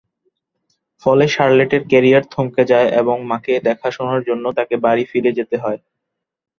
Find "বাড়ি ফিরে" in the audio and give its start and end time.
4.85-5.31